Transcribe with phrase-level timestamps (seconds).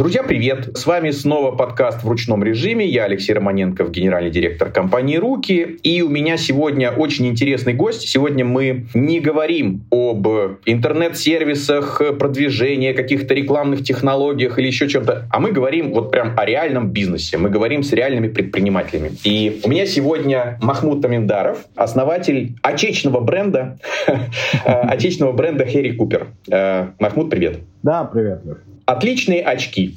[0.00, 0.78] Друзья, привет!
[0.78, 2.86] С вами снова подкаст в ручном режиме.
[2.86, 5.76] Я Алексей Романенков, генеральный директор компании «Руки».
[5.82, 8.08] И у меня сегодня очень интересный гость.
[8.08, 10.26] Сегодня мы не говорим об
[10.64, 16.92] интернет-сервисах, продвижении, каких-то рекламных технологиях или еще чем-то, а мы говорим вот прям о реальном
[16.92, 17.36] бизнесе.
[17.36, 19.10] Мы говорим с реальными предпринимателями.
[19.22, 23.78] И у меня сегодня Махмуд Таминдаров, основатель отечественного бренда,
[24.64, 26.28] отечественного бренда Хэри Купер.
[26.50, 27.58] Э, Махмуд, привет.
[27.82, 28.69] Да, привет, Леш.
[28.90, 29.94] Отличные очки.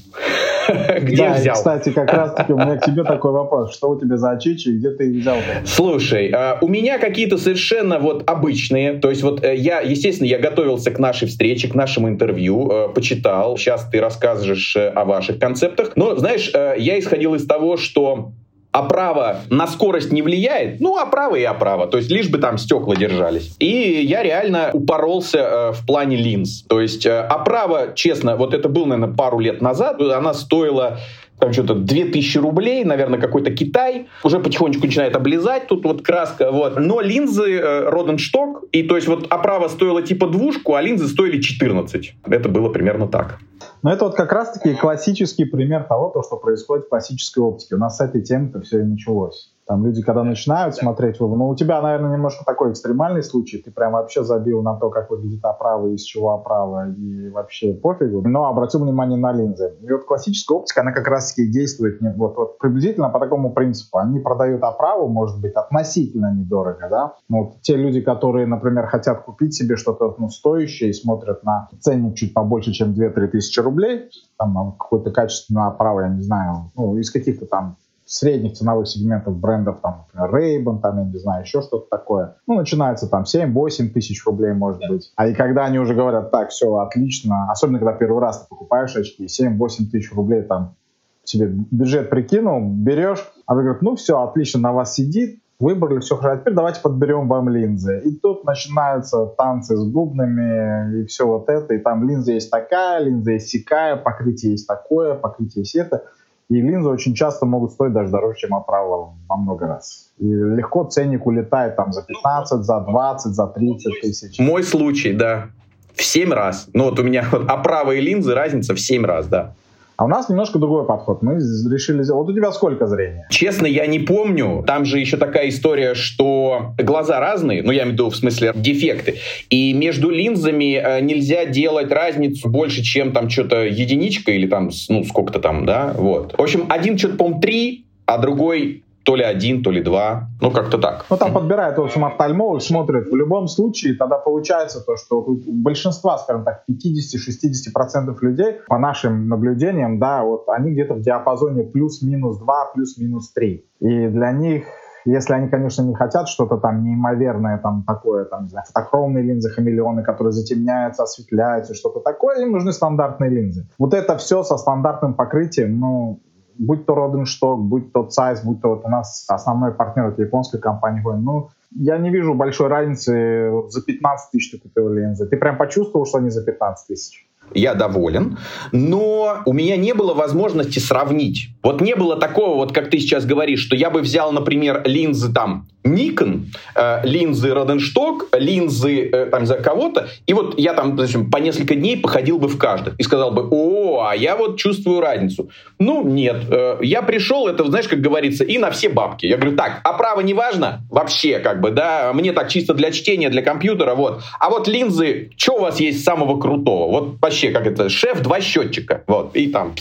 [1.01, 1.55] Где да, взял?
[1.55, 3.75] кстати, как раз-таки у меня к тебе такой вопрос.
[3.75, 5.37] Что у тебя за очки и где ты их взял?
[5.65, 8.93] Слушай, а, у меня какие-то совершенно вот обычные.
[8.93, 12.89] То есть вот э, я, естественно, я готовился к нашей встрече, к нашему интервью, э,
[12.93, 13.57] почитал.
[13.57, 15.93] Сейчас ты расскажешь э, о ваших концептах.
[15.95, 18.31] Но, знаешь, я исходил из того, что
[18.73, 22.57] оправа а на скорость не влияет, ну, оправа и оправа, то есть лишь бы там
[22.57, 23.55] стекла держались.
[23.59, 26.63] И я реально упоролся э, в плане линз.
[26.63, 30.99] То есть э, оправа, а честно, вот это было, наверное, пару лет назад, она стоила
[31.39, 36.79] там что-то 2000 рублей, наверное, какой-то Китай, уже потихонечку начинает облизать, тут вот краска, вот.
[36.79, 41.41] Но линзы э, Роденшток, и то есть вот оправа стоила типа двушку, а линзы стоили
[41.41, 42.15] 14.
[42.25, 43.39] Это было примерно так.
[43.83, 47.75] Но это вот как раз-таки классический пример того, то, что происходит в классической оптике.
[47.75, 49.52] У нас с этой темы-то все и началось.
[49.65, 53.93] Там люди, когда начинают смотреть, ну, у тебя, наверное, немножко такой экстремальный случай, ты прям
[53.93, 58.21] вообще забил на то, как выглядит оправа, из чего оправа, и вообще пофигу.
[58.27, 59.73] Но обратил внимание на линзы.
[59.81, 63.99] И вот классическая оптика, она как раз-таки действует вот, вот приблизительно по такому принципу.
[63.99, 67.13] Они продают оправу, может быть, относительно недорого, да.
[67.29, 71.69] Ну, вот те люди, которые, например, хотят купить себе что-то ну, стоящее и смотрят на
[71.79, 76.97] ценник чуть побольше, чем 2-3 тысячи рублей, там какой-то качественную оправу, я не знаю, ну,
[76.97, 77.77] из каких-то там
[78.13, 82.35] средних ценовых сегментов брендов, там, например, Ray-Ban, там, я не знаю, еще что-то такое.
[82.45, 85.11] Ну, начинается там 7-8 тысяч рублей, может быть.
[85.15, 88.95] А и когда они уже говорят, так, все, отлично, особенно когда первый раз ты покупаешь
[88.95, 90.75] очки, 7-8 тысяч рублей там
[91.23, 96.15] себе бюджет прикинул, берешь, а вы говорите, ну все, отлично, на вас сидит, выбрали, все
[96.17, 98.01] хорошо, а теперь давайте подберем вам линзы.
[98.05, 102.99] И тут начинаются танцы с бубнами и все вот это, и там линза есть такая,
[103.03, 106.03] линза есть сякая, покрытие есть такое, покрытие есть это.
[106.49, 110.11] И линзы очень часто могут стоить даже дороже, чем оправа во много раз.
[110.17, 114.39] И легко ценник улетает там за 15, за 20, за 30 тысяч.
[114.39, 115.49] Мой случай, да.
[115.95, 116.69] В 7 раз.
[116.73, 119.55] Ну вот у меня оправа и линзы разница в 7 раз, да.
[120.03, 121.21] А у нас немножко другой подход.
[121.21, 122.03] Мы решили.
[122.11, 123.25] Вот у тебя сколько зрения?
[123.29, 124.61] Честно, я не помню.
[124.67, 128.51] Там же еще такая история, что глаза разные, ну, я имею в виду в смысле
[128.53, 129.19] дефекты.
[129.49, 135.05] И между линзами э, нельзя делать разницу больше, чем там что-то единичка или там, ну,
[135.05, 136.37] сколько-то там, да, вот.
[136.37, 140.29] В общем, один что-то, по-моему, три, а другой то ли один, то ли два.
[140.41, 141.05] Ну, как-то так.
[141.09, 143.11] Ну, там подбирает, в общем, офтальмолог, смотрит.
[143.11, 149.27] В любом случае, тогда получается то, что у большинства, скажем так, 50-60% людей, по нашим
[149.27, 153.65] наблюдениям, да, вот они где-то в диапазоне плюс-минус 2, плюс-минус 3.
[153.81, 154.63] И для них
[155.05, 159.49] если они, конечно, не хотят что-то там неимоверное, там такое, там, не знаю, фотохромные линзы,
[159.49, 163.67] хамелеоны, которые затемняются, осветляются, что-то такое, им нужны стандартные линзы.
[163.77, 166.21] Вот это все со стандартным покрытием, ну,
[166.57, 170.61] будь то Роденшток, будь то Zeiss, будь то вот у нас основной партнер это японская
[170.61, 173.51] компания ну, я не вижу большой разницы.
[173.69, 175.27] За 15 тысяч ты купил линзы.
[175.27, 177.27] Ты прям почувствовал, что они за 15 тысяч?
[177.53, 178.37] я доволен,
[178.71, 181.49] но у меня не было возможности сравнить.
[181.61, 185.31] Вот не было такого, вот как ты сейчас говоришь, что я бы взял, например, линзы
[185.31, 186.45] там Nikon,
[186.75, 191.75] э, линзы Rodenstock, линзы э, там за кого-то, и вот я там допустим, по несколько
[191.75, 195.49] дней походил бы в каждый и сказал бы, о, а я вот чувствую разницу.
[195.79, 199.25] Ну, нет, э, я пришел, это, знаешь, как говорится, и на все бабки.
[199.25, 200.81] Я говорю, так, а право не важно?
[200.89, 204.23] Вообще, как бы, да, мне так чисто для чтения, для компьютера, вот.
[204.39, 206.91] А вот линзы, что у вас есть самого крутого?
[206.91, 209.73] Вот вообще, как это, шеф, два счетчика, вот, и там...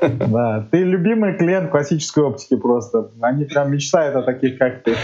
[0.00, 3.10] Да, ты любимый клиент классической оптики просто.
[3.20, 4.94] Они прям мечтают о таких, как ты.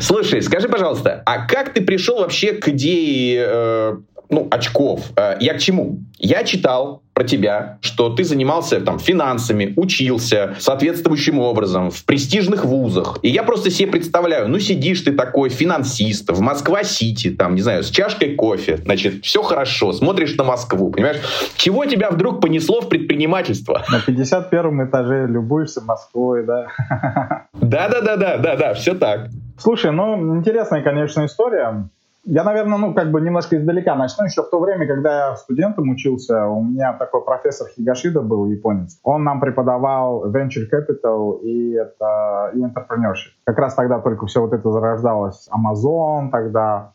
[0.00, 3.96] Слушай, скажи, пожалуйста, а как ты пришел вообще к идее э,
[4.30, 5.10] ну, очков?
[5.16, 6.00] Э, я к чему?
[6.18, 13.18] Я читал про тебя, что ты занимался там финансами, учился соответствующим образом в престижных вузах.
[13.22, 17.82] И я просто себе представляю, ну сидишь ты такой финансист в Москва-Сити, там, не знаю,
[17.82, 21.18] с чашкой кофе, значит, все хорошо, смотришь на Москву, понимаешь?
[21.56, 23.84] Чего тебя вдруг понесло в предпринимательство?
[23.90, 26.68] На 51 этаже любуешься Москвой, да?
[27.52, 29.28] Да-да-да-да, да-да, все так.
[29.58, 31.90] Слушай, ну, интересная, конечно, история.
[32.24, 34.26] Я, наверное, ну, как бы немножко издалека начну.
[34.26, 38.98] Еще в то время, когда я студентом учился, у меня такой профессор Хигашида был, японец.
[39.02, 43.32] Он нам преподавал venture capital и, это, и entrepreneurship.
[43.44, 45.48] Как раз тогда только все вот это зарождалось.
[45.50, 46.92] Amazon тогда,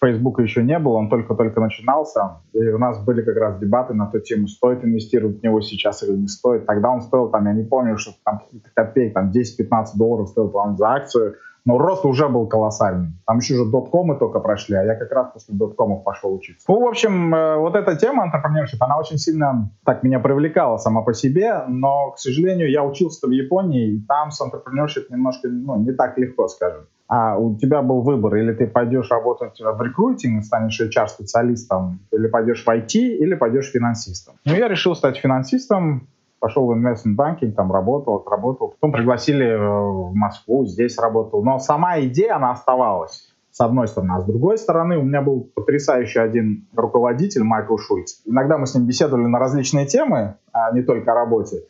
[0.00, 4.06] Фейсбука еще не было, он только-только начинался, и у нас были как раз дебаты на
[4.06, 6.64] ту тему, стоит инвестировать в него сейчас или не стоит.
[6.66, 10.48] Тогда он стоил, там, я не помню, что там какие-то копейки, там 10-15 долларов стоил,
[10.50, 11.34] по-моему, за акцию,
[11.64, 13.12] но рост уже был колоссальный.
[13.26, 16.64] Там еще же доткомы только прошли, а я как раз после доткомов пошел учиться.
[16.68, 21.02] Ну, в общем, э, вот эта тема entrepreneurship, она очень сильно так меня привлекала сама
[21.02, 25.76] по себе, но, к сожалению, я учился в Японии, и там с entrepreneurship немножко, ну,
[25.76, 26.86] не так легко, скажем.
[27.06, 32.64] А у тебя был выбор, или ты пойдешь работать в рекрутинг, станешь HR-специалистом, или пойдешь
[32.64, 34.34] в IT, или пойдешь финансистом.
[34.44, 36.08] Ну, я решил стать финансистом,
[36.44, 38.74] пошел в инвестмент банкинг, там работал, отработал.
[38.78, 41.42] Потом пригласили э, в Москву, здесь работал.
[41.42, 44.12] Но сама идея, она оставалась с одной стороны.
[44.12, 48.20] А с другой стороны, у меня был потрясающий один руководитель, Майкл Шульц.
[48.26, 51.62] Иногда мы с ним беседовали на различные темы, а не только о работе.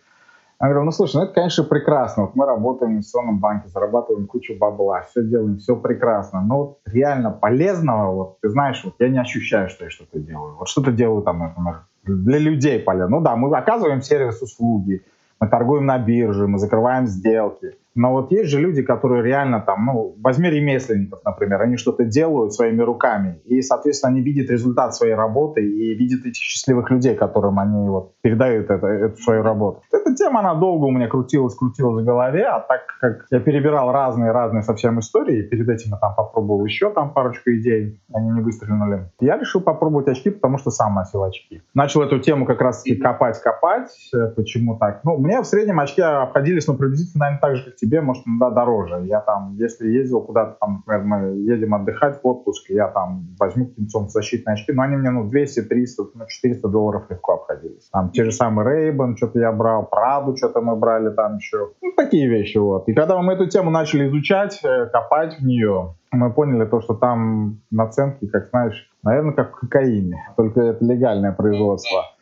[0.61, 2.25] Я говорю, ну слушай, ну это, конечно, прекрасно.
[2.25, 6.41] Вот мы работаем в инвестиционном банке, зарабатываем кучу бабла, все делаем, все прекрасно.
[6.41, 10.56] Но вот реально полезного, вот ты знаешь, вот я не ощущаю, что я что-то делаю.
[10.56, 13.18] Вот что-то делаю там, например, для людей полезно.
[13.18, 15.02] Ну да, мы оказываем сервис-услуги,
[15.40, 17.76] мы торгуем на бирже, мы закрываем сделки.
[17.94, 22.52] Но вот есть же люди, которые реально там, ну, возьми ремесленников, например, они что-то делают
[22.52, 27.58] своими руками, и, соответственно, они видят результат своей работы и видят этих счастливых людей, которым
[27.58, 29.82] они вот передают это, эту свою работу.
[29.93, 33.93] Эта тема, она долго у меня крутилась, крутилась в голове, а так как я перебирал
[33.93, 39.11] разные-разные совсем истории, перед этим я там попробовал еще там парочку идей, они не выстрелили,
[39.20, 41.62] я решил попробовать очки, потому что сам носил очки.
[41.75, 43.90] Начал эту тему как раз-таки копать-копать.
[44.37, 45.00] Почему так?
[45.05, 48.50] Ну, мне в среднем очки обходились, ну, приблизительно, наверное, так же, как тебе, может, иногда
[48.50, 49.04] дороже.
[49.06, 53.66] Я там, если ездил куда-то, там, например, мы едем отдыхать в отпуск, я там возьму
[53.66, 57.88] какие-нибудь защитные очки, но они мне, ну, 200, 300, ну, 400 долларов легко обходились.
[57.92, 61.70] Там те же самые Ray-Ban, что-то я брал, Праду что-то мы брали там еще.
[61.82, 62.88] Ну, такие вещи, вот.
[62.88, 66.94] И когда мы эту тему начали изучать, э, копать в нее, мы поняли то, что
[66.94, 72.13] там наценки, как знаешь, наверное, как в кокаине, только это легальное производство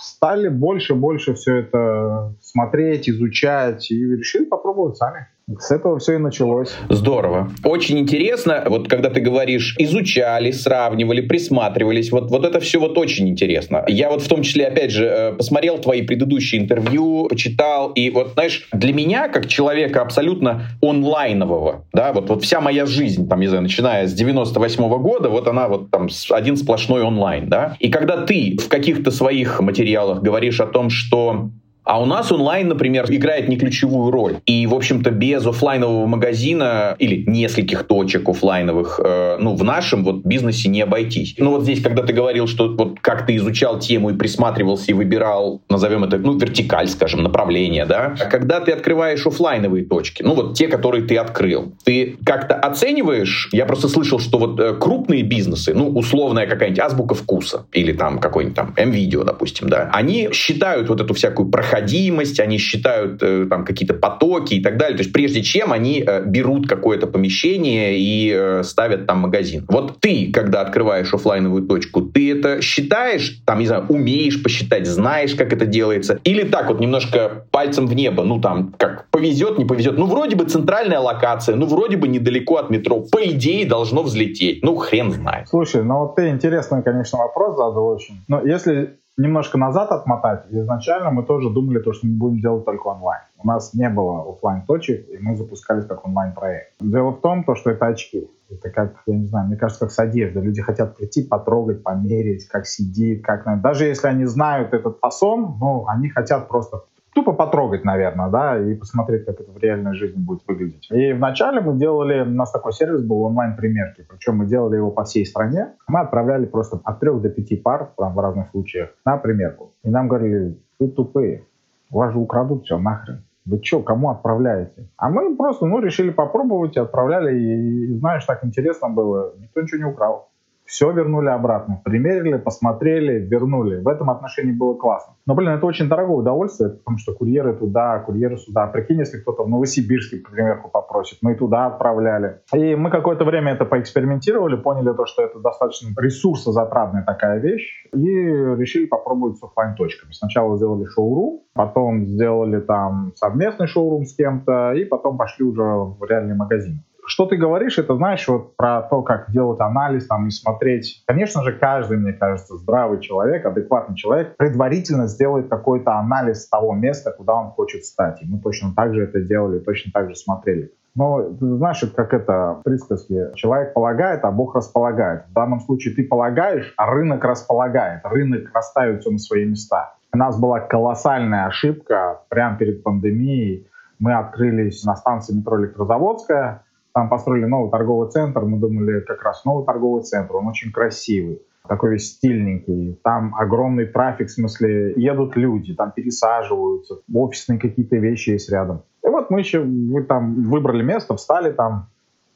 [0.00, 5.28] стали больше-больше все это смотреть, изучать и решили попробовать сами.
[5.60, 6.74] С этого все и началось.
[6.88, 7.52] Здорово.
[7.62, 13.28] Очень интересно, вот когда ты говоришь, изучали, сравнивали, присматривались, вот, вот это все вот очень
[13.28, 13.84] интересно.
[13.86, 18.32] Я вот в том числе, опять же, э, посмотрел твои предыдущие интервью, почитал, и вот,
[18.32, 23.46] знаешь, для меня, как человека абсолютно онлайнового, да, вот, вот вся моя жизнь, там, не
[23.46, 27.88] знаю, начиная с 98 -го года, вот она вот там один сплошной онлайн, да, и
[27.88, 31.50] когда ты в каких-то своих материалах говоришь о том, что
[31.86, 34.36] а у нас онлайн, например, играет не ключевую роль.
[34.44, 40.24] И, в общем-то, без офлайнового магазина или нескольких точек офлайновых, э, ну, в нашем вот
[40.24, 41.36] бизнесе не обойтись.
[41.38, 44.94] Ну, вот здесь, когда ты говорил, что вот как ты изучал тему и присматривался и
[44.94, 50.34] выбирал, назовем это, ну, вертикаль, скажем, направление, да, а когда ты открываешь офлайновые точки, ну,
[50.34, 55.22] вот те, которые ты открыл, ты как-то оцениваешь, я просто слышал, что вот э, крупные
[55.22, 60.88] бизнесы, ну, условная какая-нибудь азбука вкуса или там какой-нибудь там M-видео, допустим, да, они считают
[60.88, 64.96] вот эту всякую проходимость проходимость, они считают э, там какие-то потоки и так далее.
[64.96, 69.64] То есть прежде чем они э, берут какое-то помещение и э, ставят там магазин.
[69.68, 75.34] Вот ты, когда открываешь офлайновую точку, ты это считаешь, там, не знаю, умеешь посчитать, знаешь,
[75.34, 79.64] как это делается, или так вот немножко пальцем в небо, ну там, как повезет, не
[79.64, 79.98] повезет.
[79.98, 83.00] Ну, вроде бы центральная локация, ну, вроде бы недалеко от метро.
[83.00, 84.62] По идее, должно взлететь.
[84.62, 85.48] Ну, хрен знает.
[85.48, 88.16] Слушай, ну вот ты интересный, конечно, вопрос задал очень.
[88.28, 92.88] Но если немножко назад отмотать, изначально мы тоже думали, то, что мы будем делать только
[92.88, 93.22] онлайн.
[93.38, 96.72] У нас не было офлайн точек, и мы запускались как онлайн-проект.
[96.80, 98.30] Дело в том, то, что это очки.
[98.48, 100.42] Это как, я не знаю, мне кажется, как с одеждой.
[100.42, 103.44] Люди хотят прийти, потрогать, померить, как сидит, как...
[103.60, 106.82] Даже если они знают этот фасон, ну, они хотят просто
[107.16, 110.86] тупо потрогать, наверное, да, и посмотреть, как это в реальной жизни будет выглядеть.
[110.90, 115.04] И вначале мы делали, у нас такой сервис был онлайн-примерки, причем мы делали его по
[115.04, 115.72] всей стране.
[115.88, 119.72] Мы отправляли просто от трех до пяти пар, там, в разных случаях, на примерку.
[119.82, 121.46] И нам говорили, вы тупые,
[121.90, 123.24] у вас же украдут все нахрен.
[123.46, 124.90] Вы что, кому отправляете?
[124.98, 129.78] А мы просто, ну, решили попробовать, отправляли, и, и знаешь, так интересно было, никто ничего
[129.78, 130.28] не украл
[130.66, 131.80] все вернули обратно.
[131.84, 133.80] Примерили, посмотрели, вернули.
[133.82, 135.14] В этом отношении было классно.
[135.26, 138.66] Но, блин, это очень дорогое удовольствие, потому что курьеры туда, курьеры сюда.
[138.66, 141.18] Прикинь, если кто-то в Новосибирске, к примеру, попросит.
[141.22, 142.40] Мы и туда отправляли.
[142.54, 147.98] И мы какое-то время это поэкспериментировали, поняли то, что это достаточно ресурсозатратная такая вещь, и
[147.98, 150.12] решили попробовать с офлайн-точками.
[150.12, 156.04] Сначала сделали шоурум, потом сделали там совместный шоурум с кем-то, и потом пошли уже в
[156.08, 160.30] реальный магазин что ты говоришь, это знаешь вот про то, как делать анализ там и
[160.30, 161.02] смотреть.
[161.06, 167.12] Конечно же, каждый, мне кажется, здравый человек, адекватный человек предварительно сделает какой-то анализ того места,
[167.12, 168.22] куда он хочет стать.
[168.22, 170.72] И мы точно так же это делали, точно так же смотрели.
[170.96, 173.34] Но знаешь, как это присказки.
[173.34, 175.26] Человек полагает, а Бог располагает.
[175.28, 178.00] В данном случае ты полагаешь, а рынок располагает.
[178.04, 179.94] Рынок расставит все на свои места.
[180.14, 183.68] У нас была колоссальная ошибка прямо перед пандемией.
[183.98, 186.62] Мы открылись на станции метро Электрозаводская,
[186.96, 188.40] там построили новый торговый центр.
[188.40, 192.98] Мы думали, как раз новый торговый центр, он очень красивый такой весь стильненький.
[193.04, 198.82] Там огромный трафик, в смысле, едут люди, там пересаживаются, офисные какие-то вещи есть рядом.
[199.04, 201.90] И вот мы еще вы там выбрали место, встали там.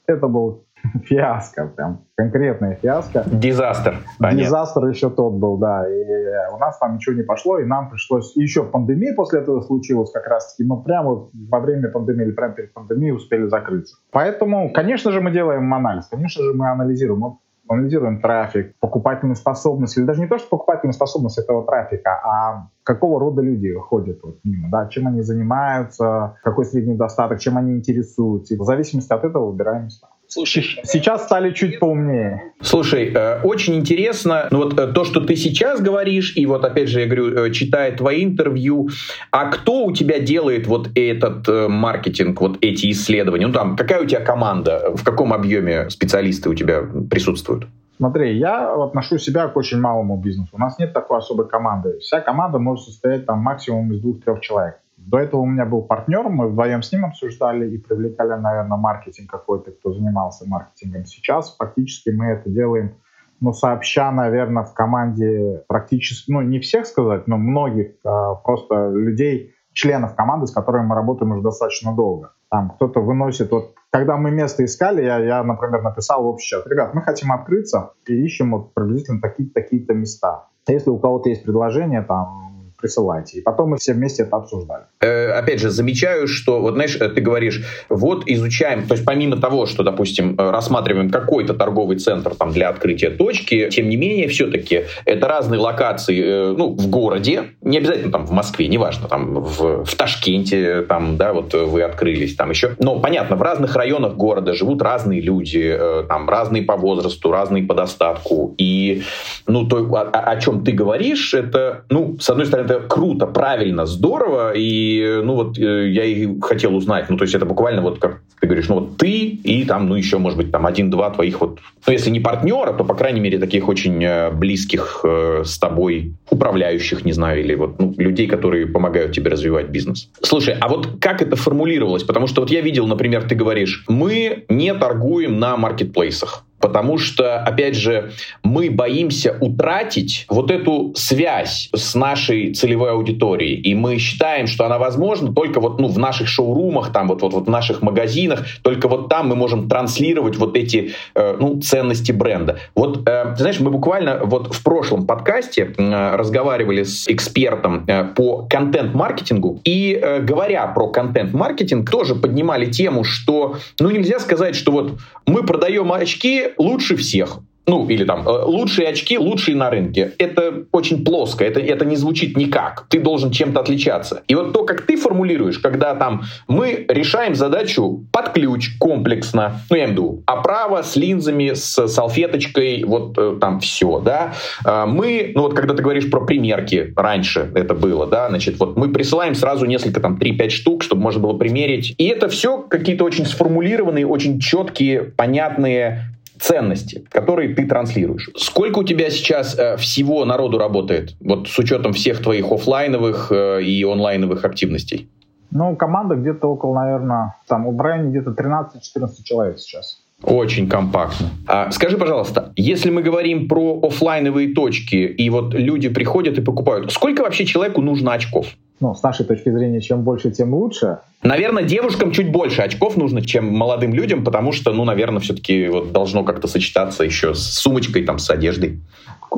[0.07, 0.65] Это был
[1.05, 3.25] фиаско, прям конкретная фиаско.
[3.27, 3.99] Дизастер.
[4.33, 5.89] Дизастер еще тот был, да.
[5.89, 8.37] И у нас там ничего не пошло, и нам пришлось...
[8.37, 10.69] Еще пандемия после этого случилась как раз-таки.
[10.69, 13.97] Мы прямо вот во время пандемии или прямо перед пандемией успели закрыться.
[14.13, 17.21] Поэтому, конечно же, мы делаем анализ, конечно же, мы анализируем.
[17.21, 17.37] Мы
[17.77, 23.21] анализируем трафик, покупательную способность, или даже не то, что покупательную способность этого трафика, а какого
[23.21, 28.55] рода люди ходят вот мимо, да, чем они занимаются, какой средний достаток, чем они интересуются.
[28.55, 30.09] И в зависимости от этого выбираем места.
[30.31, 32.53] Слушай, сейчас стали чуть поумнее.
[32.63, 36.89] Слушай, э, очень интересно, ну вот э, то, что ты сейчас говоришь, и вот опять
[36.89, 38.89] же я говорю, э, читая твои интервью,
[39.33, 43.49] а кто у тебя делает вот этот маркетинг, вот эти исследования?
[43.49, 47.67] Ну там, какая у тебя команда, в каком объеме специалисты у тебя присутствуют?
[47.97, 50.51] Смотри, я отношу себя к очень малому бизнесу.
[50.53, 51.99] У нас нет такой особой команды.
[51.99, 54.81] Вся команда может состоять там максимум из двух-трех человек.
[55.07, 59.31] До этого у меня был партнер, мы вдвоем с ним обсуждали и привлекали, наверное, маркетинг
[59.31, 61.05] какой-то, кто занимался маркетингом.
[61.05, 62.95] Сейчас фактически мы это делаем,
[63.41, 69.55] ну, сообща, наверное, в команде практически, ну, не всех сказать, но многих а, просто людей,
[69.73, 72.33] членов команды, с которыми мы работаем уже достаточно долго.
[72.51, 76.67] Там кто-то выносит, вот когда мы место искали, я, я например, написал в общий чат,
[76.67, 80.49] ребят, мы хотим открыться и ищем вот приблизительно такие-то такие места.
[80.69, 83.39] Если у кого-то есть предложение, там, присылайте.
[83.39, 84.85] И потом мы все вместе это обсуждали.
[85.03, 89.65] Э, опять же, замечаю, что, вот знаешь, ты говоришь, вот изучаем, то есть помимо того,
[89.65, 94.85] что, допустим, э, рассматриваем какой-то торговый центр там для открытия точки, тем не менее, все-таки
[95.07, 99.87] это разные локации, э, ну, в городе, не обязательно там в Москве, неважно, там в,
[99.87, 102.77] в Ташкенте, там, да, вот вы открылись, там еще.
[102.79, 107.63] Но, понятно, в разных районах города живут разные люди, э, там, разные по возрасту, разные
[107.63, 108.55] по достатку.
[108.59, 109.03] И,
[109.47, 113.87] ну, то, о, о чем ты говоришь, это, ну, с одной стороны, это круто, правильно,
[113.87, 117.99] здорово, и, ну, вот э, я и хотел узнать, ну, то есть это буквально вот,
[117.99, 121.41] как ты говоришь, ну, вот ты и там, ну, еще, может быть, там один-два твоих
[121.41, 125.59] вот, ну, если не партнера, то, по крайней мере, таких очень э, близких э, с
[125.59, 130.09] тобой управляющих, не знаю, или вот ну, людей, которые помогают тебе развивать бизнес.
[130.23, 132.05] Слушай, а вот как это формулировалось?
[132.05, 136.45] Потому что вот я видел, например, ты говоришь, мы не торгуем на маркетплейсах.
[136.61, 138.13] Потому что, опять же,
[138.43, 143.61] мы боимся утратить вот эту связь с нашей целевой аудиторией.
[143.61, 147.33] И мы считаем, что она возможна только вот ну, в наших шоурумах, там, вот, вот,
[147.33, 148.45] вот в наших магазинах.
[148.63, 152.59] Только вот там мы можем транслировать вот эти э, ну, ценности бренда.
[152.75, 158.47] Вот, э, знаешь, мы буквально вот в прошлом подкасте э, разговаривали с экспертом э, по
[158.49, 159.61] контент-маркетингу.
[159.65, 165.43] И э, говоря про контент-маркетинг, тоже поднимали тему, что ну, нельзя сказать, что вот мы
[165.45, 167.41] продаем очки, лучше всех
[167.71, 170.13] ну, или там, э, лучшие очки, лучшие на рынке.
[170.19, 172.87] Это очень плоско, это, это не звучит никак.
[172.89, 174.23] Ты должен чем-то отличаться.
[174.27, 179.77] И вот то, как ты формулируешь, когда там мы решаем задачу под ключ, комплексно, ну,
[179.77, 184.35] я имею в виду, оправа с линзами, с салфеточкой, вот э, там все, да.
[184.65, 188.77] А мы, ну, вот когда ты говоришь про примерки, раньше это было, да, значит, вот
[188.77, 191.95] мы присылаем сразу несколько, там, 3-5 штук, чтобы можно было примерить.
[191.99, 198.31] И это все какие-то очень сформулированные, очень четкие, понятные ценности, которые ты транслируешь.
[198.37, 203.63] Сколько у тебя сейчас э, всего народу работает, вот с учетом всех твоих офлайновых э,
[203.63, 205.09] и онлайновых активностей?
[205.51, 210.03] Ну, команда где-то около, наверное, там у Брайана где-то 13-14 человек сейчас.
[210.23, 211.31] Очень компактно.
[211.47, 216.93] А, скажи, пожалуйста, если мы говорим про офлайновые точки, и вот люди приходят и покупают,
[216.93, 218.47] сколько вообще человеку нужно очков?
[218.81, 220.99] Ну, с нашей точки зрения, чем больше, тем лучше.
[221.23, 225.93] Наверное, девушкам чуть больше очков нужно, чем молодым людям, потому что, ну, наверное, все-таки вот
[225.93, 228.81] должно как-то сочетаться еще с сумочкой, там, с одеждой.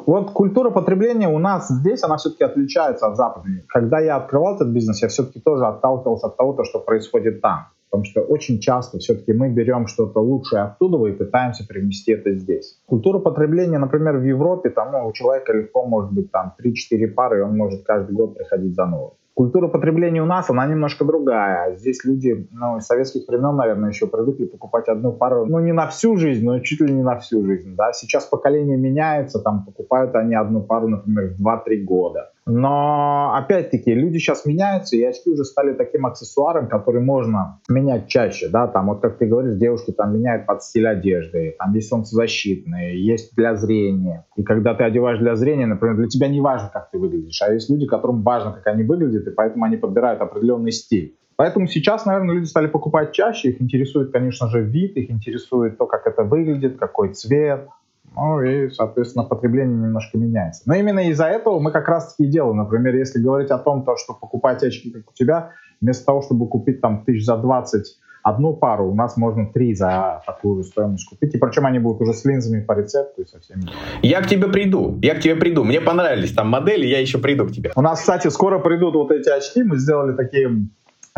[0.06, 3.64] Вот культура потребления у нас здесь, она все-таки отличается от западной.
[3.68, 7.66] Когда я открывал этот бизнес, я все-таки тоже отталкивался от того, что происходит там.
[7.90, 12.80] Потому что очень часто все-таки мы берем что-то лучшее оттуда и пытаемся привнести это здесь.
[12.86, 17.40] Культура потребления, например, в Европе, там ну, у человека легко может быть там 3-4 пары,
[17.40, 19.12] и он может каждый год приходить за новым.
[19.34, 21.74] Культура потребления у нас, она немножко другая.
[21.76, 25.86] Здесь люди, ну, из советских времен, наверное, еще привыкли покупать одну пару, ну, не на
[25.86, 27.92] всю жизнь, но чуть ли не на всю жизнь, да.
[27.94, 32.31] Сейчас поколение меняется, там, покупают они одну пару, например, в 2-3 года.
[32.44, 38.48] Но, опять-таки, люди сейчас меняются, и очки уже стали таким аксессуаром, который можно менять чаще,
[38.48, 43.04] да, там, вот как ты говоришь, девушки там меняют под стиль одежды, там есть солнцезащитные,
[43.04, 44.26] есть для зрения.
[44.36, 47.52] И когда ты одеваешь для зрения, например, для тебя не важно, как ты выглядишь, а
[47.52, 51.16] есть люди, которым важно, как они выглядят, и поэтому они подбирают определенный стиль.
[51.36, 55.86] Поэтому сейчас, наверное, люди стали покупать чаще, их интересует, конечно же, вид, их интересует то,
[55.86, 57.68] как это выглядит, какой цвет,
[58.16, 60.62] ну и, соответственно, потребление немножко меняется.
[60.66, 62.58] Но именно из-за этого мы как раз-таки и делаем.
[62.58, 66.48] Например, если говорить о том, то, что покупать очки, как у тебя, вместо того, чтобы
[66.48, 71.08] купить там тысяч за 20 одну пару, у нас можно три за такую же стоимость
[71.08, 71.34] купить.
[71.34, 73.62] И причем они будут уже с линзами по рецепту и со всеми.
[74.02, 75.64] Я к тебе приду, я к тебе приду.
[75.64, 77.72] Мне понравились там модели, я еще приду к тебе.
[77.74, 79.62] У нас, кстати, скоро придут вот эти очки.
[79.62, 80.68] Мы сделали такие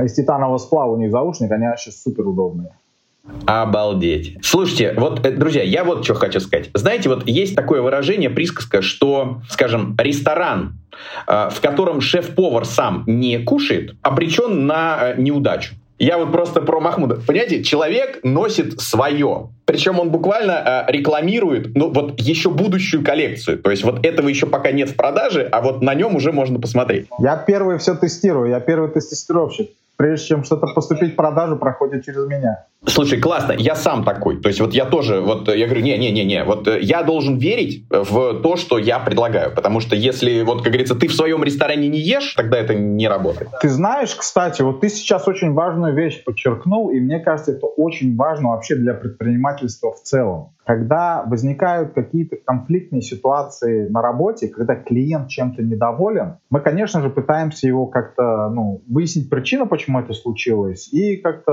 [0.03, 2.71] из титанового сплава у них заушник, они вообще супер удобные.
[3.47, 4.39] Обалдеть.
[4.43, 6.71] Слушайте, вот, э, друзья, я вот что хочу сказать.
[6.75, 10.79] Знаете, вот есть такое выражение, присказка, что, скажем, ресторан,
[11.27, 15.75] э, в котором шеф-повар сам не кушает, обречен на э, неудачу.
[15.99, 17.21] Я вот просто про Махмуда.
[17.27, 19.49] Понимаете, человек носит свое.
[19.65, 23.59] Причем он буквально э, рекламирует, ну, вот еще будущую коллекцию.
[23.59, 26.59] То есть вот этого еще пока нет в продаже, а вот на нем уже можно
[26.59, 27.07] посмотреть.
[27.19, 32.27] Я первый все тестирую, я первый тестировщик прежде чем что-то поступить в продажу, проходит через
[32.27, 32.65] меня.
[32.87, 34.41] Слушай, классно, я сам такой.
[34.41, 38.41] То есть вот я тоже, вот я говорю, не-не-не-не, вот э, я должен верить в
[38.43, 39.55] то, что я предлагаю.
[39.55, 43.09] Потому что если, вот как говорится, ты в своем ресторане не ешь, тогда это не
[43.09, 43.51] работает.
[43.61, 48.17] Ты знаешь, кстати, вот ты сейчас очень важную вещь подчеркнул, и мне кажется, это очень
[48.17, 50.51] важно вообще для предпринимательства в целом.
[50.67, 57.67] Когда возникают какие-то конфликтные ситуации на работе, когда клиент чем-то недоволен, мы, конечно же, пытаемся
[57.67, 61.53] его как-то ну, выяснить причину, почему это случилось, и как-то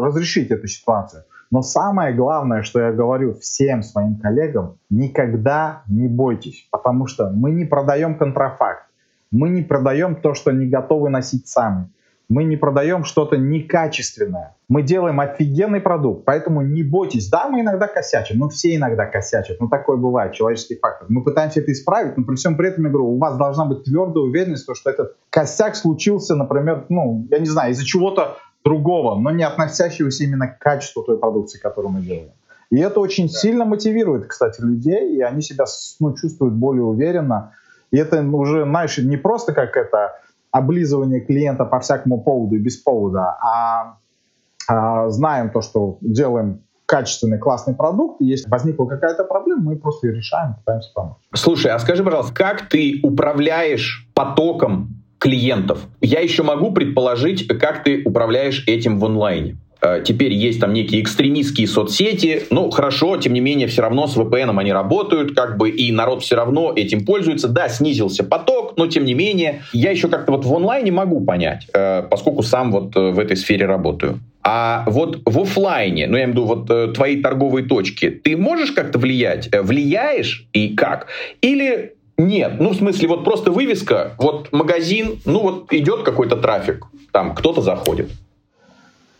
[0.00, 1.24] разрешить эту ситуацию.
[1.50, 7.50] Но самое главное, что я говорю всем своим коллегам, никогда не бойтесь, потому что мы
[7.50, 8.86] не продаем контрафакт,
[9.32, 11.88] мы не продаем то, что не готовы носить сами
[12.30, 14.54] мы не продаем что-то некачественное.
[14.68, 17.28] Мы делаем офигенный продукт, поэтому не бойтесь.
[17.28, 19.58] Да, мы иногда косячим, но все иногда косячат.
[19.58, 21.08] Ну, такое бывает, человеческий фактор.
[21.10, 23.82] Мы пытаемся это исправить, но при всем при этом, я говорю, у вас должна быть
[23.82, 29.30] твердая уверенность, что этот косяк случился, например, ну, я не знаю, из-за чего-то другого, но
[29.30, 32.32] не относящегося именно к качеству той продукции, которую мы делаем.
[32.70, 35.64] И это очень сильно мотивирует, кстати, людей, и они себя
[35.98, 37.52] ну, чувствуют более уверенно.
[37.90, 40.12] И это уже, знаешь, не просто как это
[40.52, 43.98] облизывание клиента по всякому поводу и без повода, а,
[44.68, 50.08] а знаем то, что делаем качественный, классный продукт, и если возникла какая-то проблема, мы просто
[50.08, 51.18] ее решаем, пытаемся помочь.
[51.34, 55.86] Слушай, а скажи, пожалуйста, как ты управляешь потоком клиентов?
[56.00, 59.56] Я еще могу предположить, как ты управляешь этим в онлайне.
[59.82, 62.44] Э, теперь есть там некие экстремистские соцсети.
[62.50, 66.22] Ну, хорошо, тем не менее, все равно с VPN они работают, как бы, и народ
[66.22, 67.48] все равно этим пользуется.
[67.48, 71.66] Да, снизился поток, но тем не менее, я еще как-то вот в онлайне могу понять,
[71.72, 74.20] э, поскольку сам вот э, в этой сфере работаю.
[74.42, 78.72] А вот в офлайне, ну я имею в виду вот твои торговые точки, ты можешь
[78.72, 79.50] как-то влиять?
[79.52, 81.08] Влияешь и как?
[81.42, 86.86] Или нет, ну в смысле вот просто вывеска, вот магазин, ну вот идет какой-то трафик,
[87.12, 88.10] там кто-то заходит.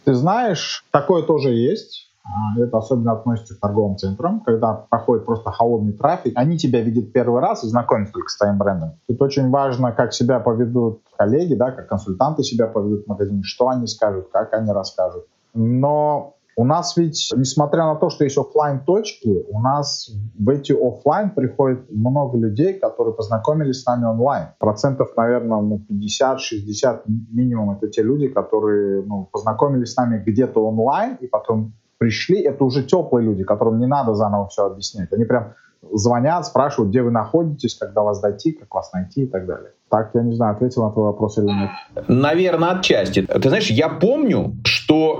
[0.04, 2.06] Ты знаешь, такое тоже есть.
[2.22, 6.32] А, это особенно относится к торговым центрам, когда проходит просто холодный трафик.
[6.36, 8.92] Они тебя видят первый раз и знакомятся только с твоим брендом.
[9.08, 13.68] Тут очень важно, как себя поведут коллеги, да, как консультанты себя поведут в магазине, что
[13.68, 15.24] они скажут, как они расскажут.
[15.54, 20.72] Но у нас ведь, несмотря на то, что есть офлайн точки у нас в эти
[20.72, 24.48] офлайн приходит много людей, которые познакомились с нами онлайн.
[24.58, 31.16] Процентов, наверное, ну, 50-60 минимум это те люди, которые ну, познакомились с нами где-то онлайн
[31.22, 32.42] и потом пришли.
[32.42, 35.10] Это уже теплые люди, которым не надо заново все объяснять.
[35.14, 35.54] Они прям
[35.92, 39.70] звонят, спрашивают, где вы находитесь, когда вас дойти, как вас найти и так далее.
[39.90, 41.70] Так, я не знаю, ответил на твой вопрос или нет.
[42.06, 43.22] Наверное, отчасти.
[43.22, 44.54] Ты знаешь, я помню,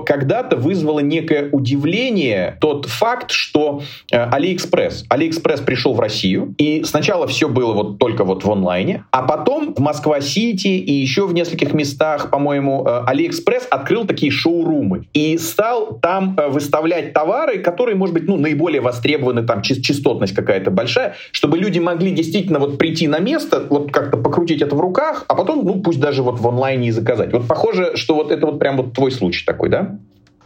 [0.05, 3.81] когда-то вызвало некое удивление тот факт, что
[4.11, 9.05] э, AliExpress, AliExpress пришел в Россию, и сначала все было вот только вот в онлайне,
[9.11, 15.07] а потом в Москва-Сити и еще в нескольких местах, по-моему, э, Алиэкспресс открыл такие шоурумы
[15.13, 20.71] и стал там э, выставлять товары, которые, может быть, ну, наиболее востребованы, там, частотность какая-то
[20.71, 25.25] большая, чтобы люди могли действительно вот прийти на место, вот как-то покрутить это в руках,
[25.27, 27.31] а потом, ну, пусть даже вот в онлайне и заказать.
[27.31, 29.97] Вот похоже, что вот это вот прям вот твой случай такой, да?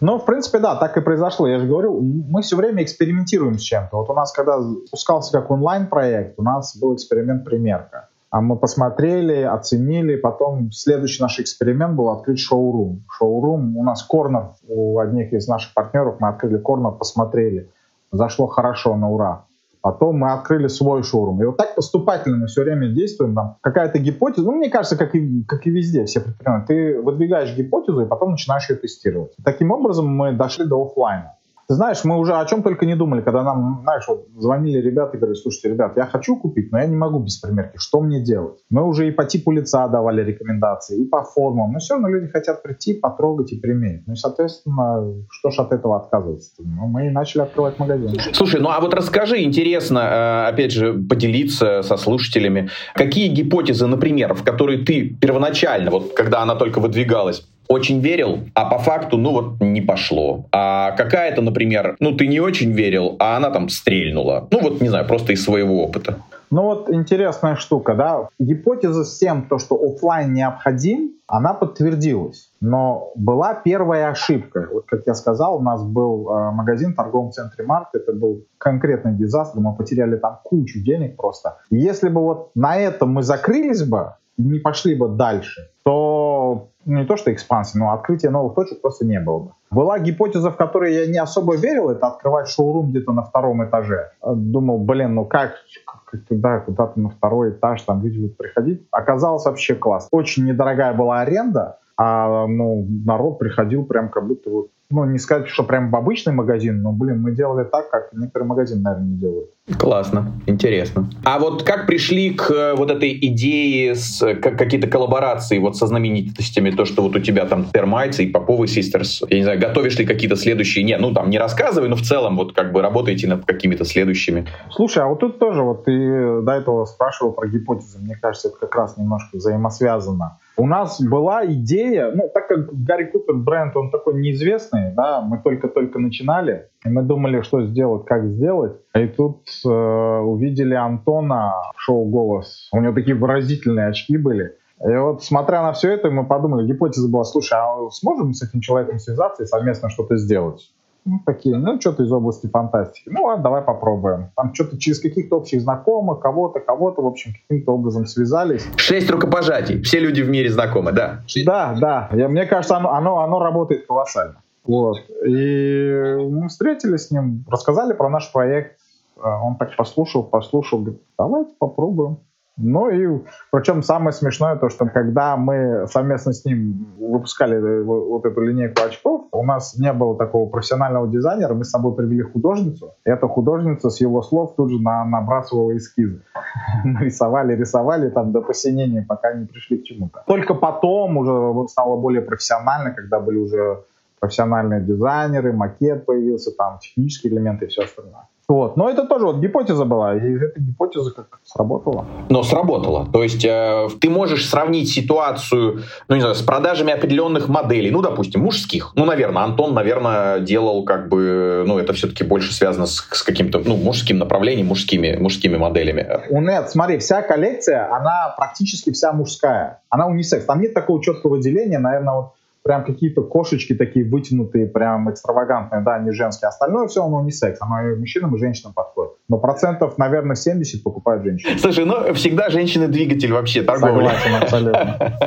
[0.01, 1.47] Ну, в принципе, да, так и произошло.
[1.47, 3.97] Я же говорю, мы все время экспериментируем с чем-то.
[3.97, 8.09] Вот у нас, когда спускался как онлайн-проект, у нас был эксперимент примерка.
[8.29, 13.05] А мы посмотрели, оценили, потом следующий наш эксперимент был открыть шоурум.
[13.09, 17.71] Шоурум, у нас корнер, у одних из наших партнеров мы открыли корнер, посмотрели.
[18.11, 19.45] Зашло хорошо, на ура.
[19.85, 21.43] Потом мы открыли свой шоурум.
[21.43, 23.35] И вот так поступательно мы все время действуем.
[23.35, 26.65] Там какая-то гипотеза, ну, мне кажется, как и, как и везде все предприниматели.
[26.65, 29.33] Ты выдвигаешь гипотезу и потом начинаешь ее тестировать.
[29.43, 31.35] Таким образом мы дошли до офлайна.
[31.67, 35.17] Ты знаешь, мы уже о чем только не думали, когда нам, знаешь, вот звонили ребята
[35.17, 38.23] и говорили, слушайте, ребят, я хочу купить, но я не могу без примерки, что мне
[38.23, 38.59] делать?
[38.69, 42.27] Мы уже и по типу лица давали рекомендации, и по формам, но все равно люди
[42.27, 44.03] хотят прийти, потрогать и примерить.
[44.05, 46.53] Ну и, соответственно, что ж от этого отказываться?
[46.59, 48.11] Ну, мы и начали открывать магазин.
[48.33, 54.35] Слушай, ну а вот расскажи, интересно, э, опять же, поделиться со слушателями, какие гипотезы, например,
[54.35, 59.31] в которые ты первоначально, вот когда она только выдвигалась, очень верил, а по факту, ну
[59.31, 60.45] вот, не пошло.
[60.51, 64.47] А какая-то, например, ну ты не очень верил, а она там стрельнула.
[64.51, 66.17] Ну вот, не знаю, просто из своего опыта.
[66.51, 68.29] Ну вот интересная штука, да.
[68.39, 72.49] Гипотеза с тем, то, что офлайн необходим, она подтвердилась.
[72.61, 74.69] Но была первая ошибка.
[74.71, 77.89] Вот как я сказал, у нас был э, магазин в торговом центре Март.
[77.93, 79.59] Это был конкретный дизастер.
[79.59, 81.57] Мы потеряли там кучу денег просто.
[81.71, 87.05] И если бы вот на этом мы закрылись бы, не пошли бы дальше, то не
[87.05, 89.51] то что экспансия, но открытия новых точек просто не было бы.
[89.71, 94.11] Была гипотеза, в которой я не особо верил, это открывать шоурум где-то на втором этаже.
[94.23, 98.87] Думал, блин, ну как, как туда, куда-то на второй этаж, там люди будут приходить.
[98.91, 100.07] Оказалось вообще класс.
[100.11, 105.47] Очень недорогая была аренда, а ну, народ приходил прям как будто вот ну, не сказать,
[105.47, 109.17] что прям в обычный магазин, но, блин, мы делали так, как некоторые магазины, наверное, не
[109.17, 109.49] делают.
[109.79, 111.09] Классно, интересно.
[111.23, 115.87] А вот как пришли к э, вот этой идее с как, какие-то коллаборации вот со
[115.87, 119.97] знаменитостями, то, что вот у тебя там Термайтс и Поповый Систерс, я не знаю, готовишь
[119.97, 123.27] ли какие-то следующие, не, ну там не рассказывай, но в целом вот как бы работаете
[123.27, 124.45] над какими-то следующими.
[124.69, 128.57] Слушай, а вот тут тоже вот ты до этого спрашивал про гипотезы, мне кажется, это
[128.57, 130.37] как раз немножко взаимосвязано.
[130.57, 135.41] У нас была идея, ну, так как Гарри Купер бренд, он такой неизвестный, да, мы
[135.43, 138.77] только-только начинали, и мы думали, что сделать, как сделать.
[138.95, 142.69] И тут э, увидели Антона в шоу «Голос».
[142.71, 144.55] У него такие выразительные очки были.
[144.81, 148.59] И вот, смотря на все это, мы подумали, гипотеза была, слушай, а сможем с этим
[148.59, 150.69] человеком связаться и совместно что-то сделать?
[151.05, 153.09] Ну, такие, ну, что-то из области фантастики.
[153.09, 154.31] Ну, ладно, давай попробуем.
[154.35, 158.65] Там что-то через каких-то общих знакомых, кого-то, кого-то, в общем, каким-то образом связались.
[158.75, 159.81] Шесть рукопожатий.
[159.83, 161.21] Все люди в мире знакомы, да?
[161.45, 162.09] Да, да.
[162.11, 164.41] Я, мне кажется, оно, оно, оно работает колоссально.
[164.63, 164.97] Вот.
[165.23, 168.77] И мы встретились с ним, рассказали про наш проект.
[169.21, 172.19] А он так послушал, послушал, говорит, давайте попробуем.
[172.57, 178.41] Ну и причем самое смешное то, что когда мы совместно с ним выпускали вот эту
[178.41, 182.93] линейку очков, у нас не было такого профессионального дизайнера, мы с собой привели художницу.
[183.05, 186.21] И эта художница с его слов тут же на, набрасывала эскизы.
[186.85, 190.23] Мы рисовали, рисовали там до посинения, пока не пришли к чему-то.
[190.25, 193.83] Только потом уже стало более профессионально, когда были уже
[194.19, 198.29] профессиональные дизайнеры, макет появился, там технические элементы и все остальное.
[198.47, 198.77] Вот.
[198.77, 202.05] Но это тоже вот гипотеза была, и эта гипотеза как сработала.
[202.29, 203.07] Но сработала.
[203.11, 208.01] То есть э, ты можешь сравнить ситуацию, ну не знаю, с продажами определенных моделей, ну,
[208.01, 208.91] допустим, мужских.
[208.95, 213.61] Ну, наверное, Антон, наверное, делал как бы, ну, это все-таки больше связано с, с каким-то,
[213.65, 216.21] ну, мужским направлением, мужскими, мужскими моделями.
[216.29, 219.81] У Нет, смотри, вся коллекция, она практически вся мужская.
[219.89, 220.45] Она унисекс.
[220.45, 222.33] Там нет такого четкого деления, наверное, вот
[222.65, 226.49] прям какие-то кошечки такие вытянутые, прям экстравагантные, да, не женские.
[226.49, 229.13] Остальное все, оно не секс, оно и мужчинам, и женщинам подходит.
[229.29, 231.59] Но процентов, наверное, 70 покупают женщины.
[231.59, 234.05] Слушай, ну всегда женщины двигатель вообще торговли.
[234.05, 235.19] Согласен, абсолютно.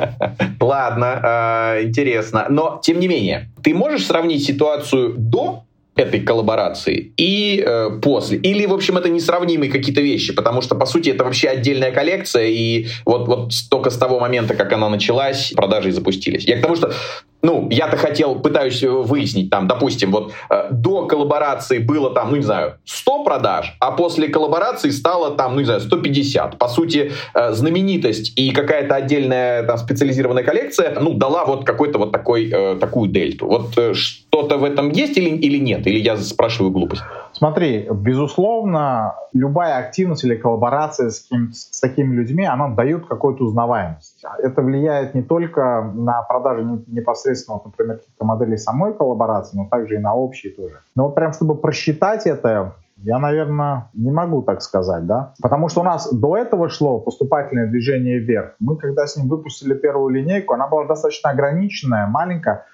[0.59, 2.47] Ладно, а, интересно.
[2.49, 5.63] Но, тем не менее, ты можешь сравнить ситуацию до
[5.99, 8.37] этой коллаборации и э, после.
[8.37, 12.47] Или, в общем, это несравнимые какие-то вещи, потому что, по сути, это вообще отдельная коллекция,
[12.47, 16.45] и вот, вот только с того момента, как она началась, продажи и запустились.
[16.45, 16.93] Я к тому, что
[17.41, 22.43] ну, я-то хотел, пытаюсь выяснить, там, допустим, вот э, до коллаборации было там, ну, не
[22.43, 26.57] знаю, 100 продаж, а после коллаборации стало там, ну, не знаю, 150.
[26.57, 32.11] По сути, э, знаменитость и какая-то отдельная там специализированная коллекция, ну, дала вот какой-то вот
[32.11, 33.47] такой, э, такую дельту.
[33.47, 33.93] Вот э,
[34.39, 35.87] что-то в этом есть или, или нет?
[35.87, 37.03] Или я спрашиваю глупость?
[37.33, 44.23] Смотри, безусловно, любая активность или коллаборация с, кем, с такими людьми, она дает какую-то узнаваемость.
[44.39, 49.99] Это влияет не только на продажи непосредственно, например, каких-то моделей самой коллаборации, но также и
[49.99, 50.79] на общие тоже.
[50.95, 55.33] Но вот прям чтобы просчитать это, я, наверное, не могу так сказать, да.
[55.41, 58.55] Потому что у нас до этого шло поступательное движение вверх.
[58.59, 62.65] Мы, когда с ним выпустили первую линейку, она была достаточно ограниченная, маленькая,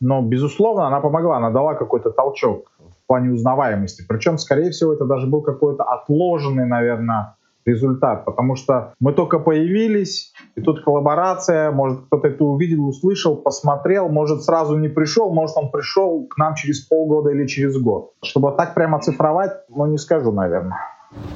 [0.00, 4.04] но, безусловно, она помогла, она дала какой-то толчок в плане узнаваемости.
[4.08, 10.32] Причем, скорее всего, это даже был какой-то отложенный, наверное, результат, потому что мы только появились,
[10.54, 15.70] и тут коллаборация, может кто-то это увидел, услышал, посмотрел, может сразу не пришел, может он
[15.70, 18.12] пришел к нам через полгода или через год.
[18.22, 20.78] Чтобы так прямо оцифровать, ну не скажу, наверное.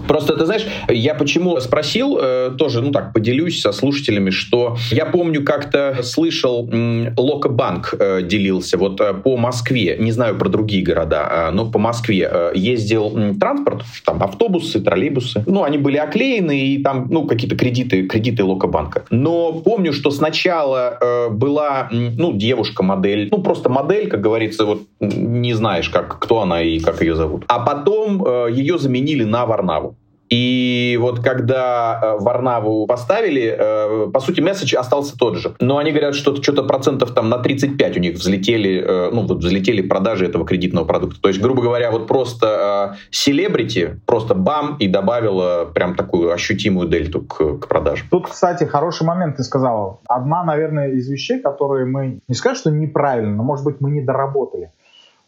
[0.08, 5.06] Просто, ты знаешь, я почему спросил, э, тоже, ну так, поделюсь со слушателями, что я
[5.06, 6.68] помню, как-то слышал,
[7.16, 11.78] Локобанк э, делился вот э, по Москве, не знаю про другие города, э, но по
[11.78, 17.26] Москве э, ездил м, транспорт, там автобусы, троллейбусы, ну, они были оклеены, и там, ну,
[17.26, 19.04] какие-то кредиты, кредиты Локобанка.
[19.10, 25.54] Но помню, что сначала э, была, ну, девушка-модель, ну, просто модель, как говорится, вот не
[25.54, 27.44] знаешь, как, кто она и как ее зовут.
[27.46, 29.96] А потом э, ее заменили на Варнаву.
[30.32, 35.56] И вот когда э, Варнаву поставили, э, по сути, месседж остался тот же.
[35.58, 39.38] Но они говорят, что что-то процентов там на 35 у них взлетели, э, ну, вот
[39.38, 41.20] взлетели продажи этого кредитного продукта.
[41.20, 47.22] То есть, грубо говоря, вот просто селебрити, просто бам, и добавила прям такую ощутимую дельту
[47.22, 48.06] к, к продажам.
[48.08, 49.98] Тут, кстати, хороший момент ты сказал.
[50.06, 54.00] Одна, наверное, из вещей, которые мы, не скажу, что неправильно, но, может быть, мы не
[54.00, 54.70] доработали.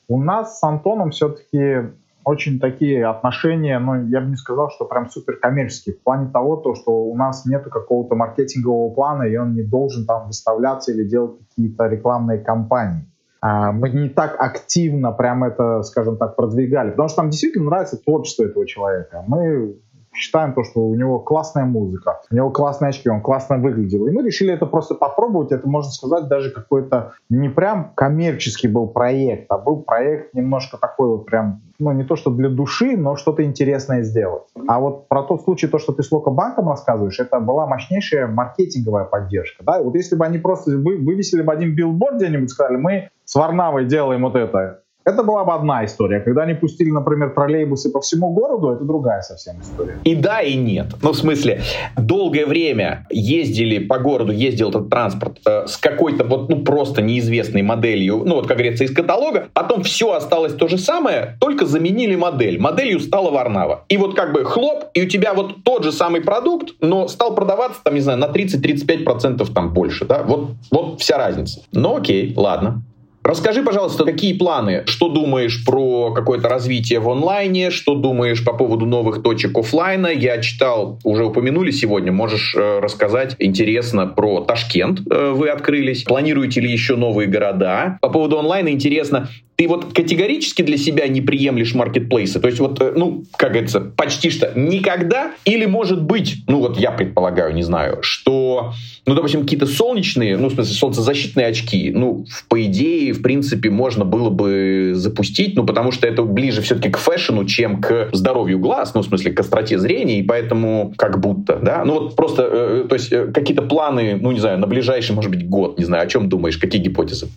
[0.07, 1.91] У нас с Антоном все-таки
[2.25, 6.57] очень такие отношения, ну, я бы не сказал, что прям супер коммерческие, в плане того,
[6.57, 11.05] то, что у нас нет какого-то маркетингового плана, и он не должен там выставляться или
[11.05, 13.07] делать какие-то рекламные кампании.
[13.41, 17.97] А, мы не так активно прям это, скажем так, продвигали, потому что нам действительно нравится
[17.97, 19.25] творчество этого человека.
[19.27, 19.77] Мы
[20.15, 24.07] считаем то, что у него классная музыка, у него классные очки, он классно выглядел.
[24.07, 25.53] И мы решили это просто попробовать.
[25.53, 31.09] Это, можно сказать, даже какой-то не прям коммерческий был проект, а был проект немножко такой
[31.09, 34.45] вот прям, ну не то что для души, но что-то интересное сделать.
[34.69, 39.05] А вот про тот случай, то, что ты с Локобанком рассказываешь, это была мощнейшая маркетинговая
[39.05, 39.65] поддержка.
[39.65, 39.83] Да?
[39.83, 43.87] Вот если бы они просто вы, вывесили бы один билборд где-нибудь, сказали, мы с Варнавой
[43.87, 46.21] делаем вот это, это была бы одна история.
[46.21, 49.99] Когда они пустили, например, троллейбусы по всему городу, это другая совсем история.
[50.05, 50.87] И да, и нет.
[51.03, 51.63] Ну, в смысле,
[51.97, 57.63] долгое время ездили по городу, ездил этот транспорт э, с какой-то вот, ну, просто неизвестной
[57.63, 59.49] моделью, ну, вот, как говорится, из каталога.
[59.53, 62.61] Потом все осталось то же самое, только заменили модель.
[62.61, 63.85] Моделью стала Варнава.
[63.89, 67.35] И вот как бы хлоп, и у тебя вот тот же самый продукт, но стал
[67.35, 70.23] продаваться, там, не знаю, на 30-35% там больше, да?
[70.23, 71.63] Вот, вот вся разница.
[71.73, 72.83] Ну, окей, ладно.
[73.25, 74.83] Расскажи, пожалуйста, какие планы?
[74.87, 77.71] Что думаешь про какое-то развитие в онлайне?
[77.71, 80.09] Что думаешь по поводу новых точек офлайна?
[80.09, 85.03] Я читал, уже упомянули сегодня, можешь э, рассказать интересно про Ташкент.
[85.09, 86.03] Э, вы открылись.
[86.03, 87.99] Планируете ли еще новые города?
[88.01, 89.29] По поводу онлайна интересно,
[89.63, 92.41] ты вот категорически для себя не приемлешь маркетплейсы?
[92.41, 95.33] То есть вот, э, ну, как говорится, почти что никогда?
[95.45, 98.73] Или может быть, ну вот я предполагаю, не знаю, что,
[99.07, 104.05] ну, допустим, какие-то солнечные, ну, в смысле, солнцезащитные очки, ну, по идее, в принципе, можно
[104.05, 108.95] было бы запустить, ну, потому что это ближе все-таки к фэшну, чем к здоровью глаз,
[108.95, 111.85] ну, в смысле, к остроте зрения, и поэтому как будто, да?
[111.85, 115.31] Ну, вот просто, э, то есть э, какие-то планы, ну, не знаю, на ближайший, может
[115.31, 117.29] быть, год, не знаю, о чем думаешь, какие гипотезы?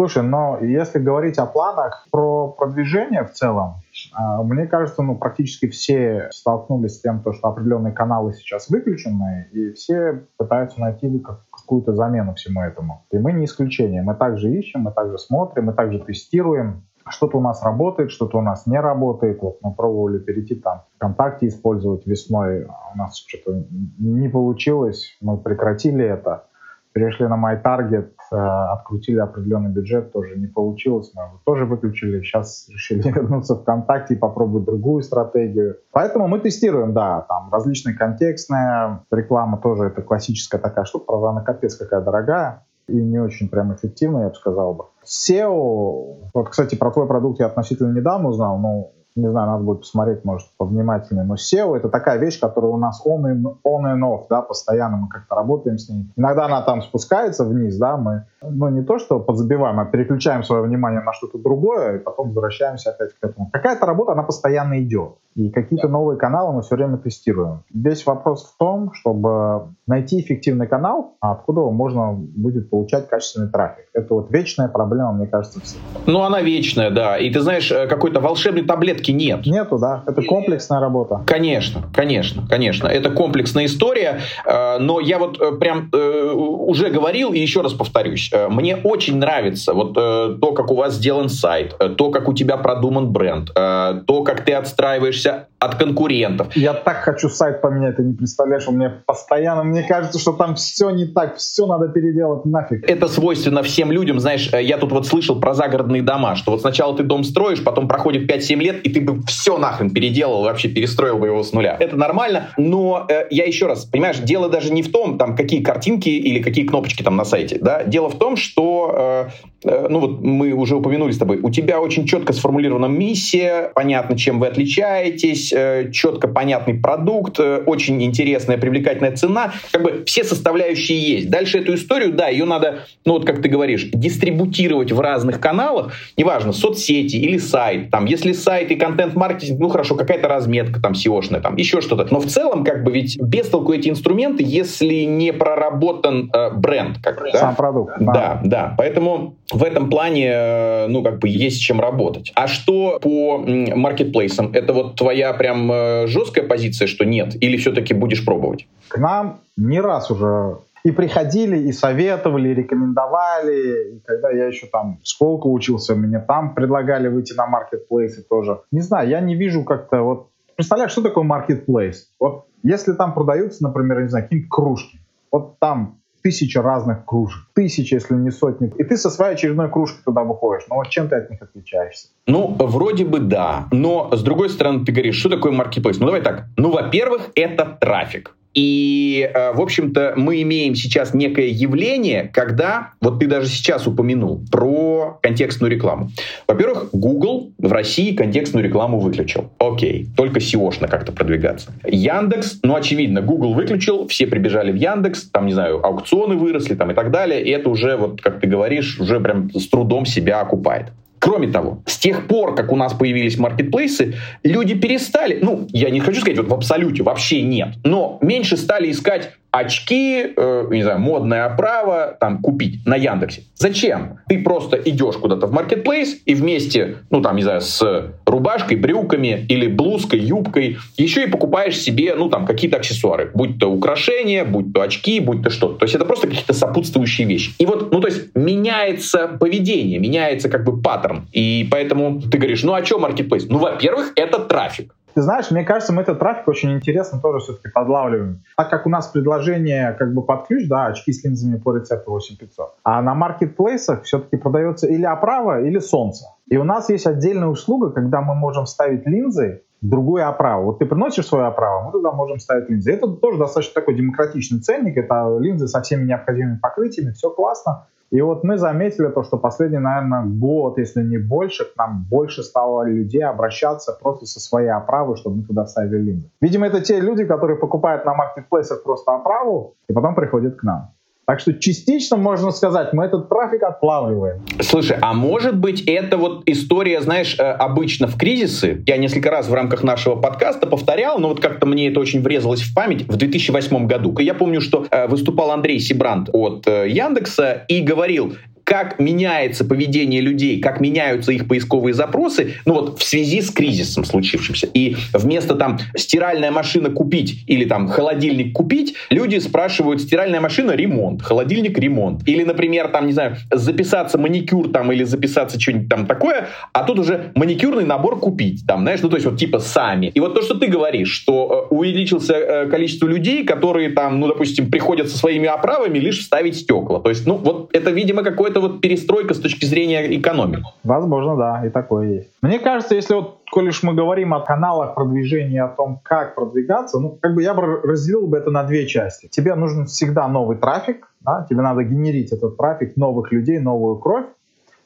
[0.00, 3.82] Слушай, но если говорить о планах про продвижение в целом,
[4.14, 9.72] а, мне кажется, ну, практически все столкнулись с тем, что определенные каналы сейчас выключены, и
[9.72, 13.04] все пытаются найти какую-то замену всему этому.
[13.10, 14.00] И мы не исключение.
[14.00, 16.86] Мы также ищем, мы также смотрим, мы также тестируем.
[17.06, 19.42] Что-то у нас работает, что-то у нас не работает.
[19.42, 22.64] Вот мы пробовали перейти там ВКонтакте использовать весной.
[22.94, 23.66] У нас что-то
[23.98, 26.44] не получилось, мы прекратили это
[26.92, 32.22] перешли на MyTarget, открутили определенный бюджет, тоже не получилось, мы его тоже выключили.
[32.22, 35.76] Сейчас решили вернуться в ВКонтакте и попробовать другую стратегию.
[35.92, 41.40] Поэтому мы тестируем, да, там различная контекстная реклама тоже это классическая такая штука, правда, она
[41.42, 44.84] капец какая дорогая и не очень прям эффективная, я бы сказал бы.
[45.04, 49.80] SEO, вот, кстати, про твой продукт я относительно недавно узнал, но не знаю, надо будет
[49.80, 54.00] посмотреть, может, повнимательнее, но SEO— это такая вещь, которая у нас on and, on and
[54.00, 56.06] off, да, постоянно мы как-то работаем с ней.
[56.16, 60.62] Иногда она там спускается вниз, да, мы, ну, не то, что подзабиваем, а переключаем свое
[60.62, 63.50] внимание на что-то другое, и потом возвращаемся опять к этому.
[63.52, 65.16] Какая-то работа, она постоянно идет.
[65.36, 67.62] И какие-то новые каналы мы все время тестируем.
[67.72, 73.84] Весь вопрос в том, чтобы найти эффективный канал, откуда можно будет получать качественный трафик.
[73.94, 75.80] Это вот вечная проблема, мне кажется, всех.
[76.06, 77.16] Ну, она вечная, да.
[77.16, 79.46] И ты знаешь, э, какой-то волшебной таблетки нет.
[79.46, 80.04] Нету, да.
[80.06, 81.22] Это комплексная работа.
[81.26, 82.86] Конечно, конечно, конечно.
[82.86, 84.20] Это комплексная история.
[84.44, 88.30] Э, но я вот э, прям уже говорил и еще раз повторюсь.
[88.48, 93.10] Мне очень нравится вот то, как у вас сделан сайт, то, как у тебя продуман
[93.10, 96.56] бренд, то, как ты отстраиваешь отстраиваешься от конкурентов.
[96.56, 100.54] Я так хочу сайт поменять, ты не представляешь, у меня постоянно, мне кажется, что там
[100.54, 102.88] все не так, все надо переделать нафиг.
[102.88, 106.62] Это свойственно всем людям, знаешь, э, я тут вот слышал про загородные дома, что вот
[106.62, 110.68] сначала ты дом строишь, потом проходит 5-7 лет, и ты бы все нахрен переделал, вообще
[110.68, 111.76] перестроил бы его с нуля.
[111.78, 115.62] Это нормально, но э, я еще раз, понимаешь, дело даже не в том, там, какие
[115.62, 120.00] картинки или какие кнопочки там на сайте, да, дело в том, что э, Э, ну
[120.00, 124.46] вот мы уже упомянули с тобой, у тебя очень четко сформулирована миссия, понятно, чем вы
[124.46, 130.98] отличаетесь, есть э, четко понятный продукт, э, очень интересная, привлекательная цена, как бы все составляющие
[130.98, 131.30] есть.
[131.30, 135.92] Дальше эту историю, да, ее надо, ну вот как ты говоришь, дистрибутировать в разных каналах,
[136.16, 141.40] неважно, соцсети или сайт, там, если сайт и контент-маркетинг, ну хорошо, какая-то разметка там SEO-шная,
[141.40, 142.06] там, еще что-то.
[142.10, 146.98] Но в целом, как бы, ведь без толку эти инструменты, если не проработан э, бренд,
[147.02, 147.38] как да?
[147.38, 147.94] Сам продукт.
[147.98, 148.74] Да, да, да.
[148.76, 152.32] Поэтому в этом плане, э, ну, как бы, есть чем работать.
[152.34, 154.52] А что по маркетплейсам?
[154.52, 157.34] Это вот твоя прям э, жесткая позиция, что нет?
[157.42, 158.68] Или все-таки будешь пробовать?
[158.88, 163.94] К нам не раз уже и приходили, и советовали, и рекомендовали.
[163.94, 168.60] И когда я еще там в школку учился, мне там предлагали выйти на маркетплейсы тоже.
[168.70, 170.28] Не знаю, я не вижу как-то вот...
[170.56, 172.10] Представляешь, что такое маркетплейс?
[172.20, 174.98] Вот если там продаются, например, не знаю, какие-нибудь кружки,
[175.32, 180.02] вот там тысяча разных кружек, тысячи, если не сотни, и ты со своей очередной кружкой
[180.04, 180.66] туда выходишь.
[180.68, 182.08] Ну вот чем ты от них отличаешься?
[182.26, 185.98] Ну, вроде бы да, но с другой стороны ты говоришь, что такое маркетплейс?
[185.98, 188.34] Ну давай так, ну во-первых, это трафик.
[188.54, 194.42] И, э, в общем-то, мы имеем сейчас некое явление, когда, вот ты даже сейчас упомянул,
[194.50, 196.10] про контекстную рекламу.
[196.48, 199.50] Во-первых, Google в России контекстную рекламу выключил.
[199.58, 201.72] Окей, только SEO-шно как-то продвигаться.
[201.84, 206.90] Яндекс, ну, очевидно, Google выключил, все прибежали в Яндекс, там, не знаю, аукционы выросли там
[206.90, 210.40] и так далее, и это уже, вот как ты говоришь, уже прям с трудом себя
[210.40, 210.86] окупает.
[211.20, 216.00] Кроме того, с тех пор, как у нас появились маркетплейсы, люди перестали, ну, я не
[216.00, 221.00] хочу сказать вот в абсолюте, вообще нет, но меньше стали искать очки, э, не знаю,
[221.00, 223.42] модная оправа, там, купить на Яндексе.
[223.54, 224.18] Зачем?
[224.28, 229.44] Ты просто идешь куда-то в маркетплейс и вместе, ну, там, не знаю, с рубашкой, брюками
[229.48, 233.30] или блузкой, юбкой, еще и покупаешь себе, ну, там, какие-то аксессуары.
[233.34, 235.78] Будь то украшения, будь то очки, будь то что-то.
[235.78, 237.52] То есть это просто какие-то сопутствующие вещи.
[237.58, 241.26] И вот, ну, то есть меняется поведение, меняется как бы паттерн.
[241.32, 243.46] И поэтому ты говоришь, ну, а что маркетплейс?
[243.48, 244.94] Ну, во-первых, это трафик.
[245.14, 248.42] Ты знаешь, мне кажется, мы этот трафик очень интересно тоже все-таки подлавливаем.
[248.56, 252.12] Так как у нас предложение как бы под ключ, да, очки с линзами по рецепту
[252.12, 256.26] 8500, а на маркетплейсах все-таки продается или оправа, или солнце.
[256.48, 260.66] И у нас есть отдельная услуга, когда мы можем ставить линзы другую оправу.
[260.66, 262.92] Вот ты приносишь свою оправу, мы тогда можем ставить линзы.
[262.92, 267.86] Это тоже достаточно такой демократичный ценник, это линзы со всеми необходимыми покрытиями, все классно.
[268.10, 272.42] И вот мы заметили то, что последний, наверное, год, если не больше, к нам больше
[272.42, 276.30] стало людей обращаться просто со своей оправой, чтобы мы туда ставили линзы.
[276.40, 280.92] Видимо, это те люди, которые покупают на маркетплейсах просто оправу и потом приходят к нам.
[281.30, 284.40] Так что частично, можно сказать, мы этот трафик отплавливаем.
[284.62, 289.46] Слушай, а может быть это вот история, знаешь, э, обычно в кризисы, я несколько раз
[289.46, 293.16] в рамках нашего подкаста повторял, но вот как-то мне это очень врезалось в память, в
[293.16, 294.12] 2008 году.
[294.18, 298.34] Я помню, что э, выступал Андрей Сибрант от э, Яндекса и говорил,
[298.70, 304.04] как меняется поведение людей, как меняются их поисковые запросы, ну вот в связи с кризисом
[304.04, 304.68] случившимся.
[304.72, 311.20] И вместо там стиральная машина купить или там холодильник купить, люди спрашивают стиральная машина ремонт,
[311.20, 312.22] холодильник ремонт.
[312.28, 317.00] Или, например, там, не знаю, записаться маникюр там или записаться что-нибудь там такое, а тут
[317.00, 320.12] уже маникюрный набор купить, там, знаешь, ну то есть вот типа сами.
[320.14, 324.28] И вот то, что ты говоришь, что э, увеличился э, количество людей, которые там, ну,
[324.28, 327.00] допустим, приходят со своими оправами лишь вставить стекла.
[327.00, 330.64] То есть, ну, вот это, видимо, какое-то вот перестройка с точки зрения экономики.
[330.84, 332.30] Возможно, да, и такое есть.
[332.42, 336.98] Мне кажется, если вот, коль уж мы говорим о каналах продвижения, о том, как продвигаться,
[336.98, 339.28] ну, как бы я бы разделил бы это на две части.
[339.28, 344.26] Тебе нужен всегда новый трафик, да, тебе надо генерить этот трафик новых людей, новую кровь,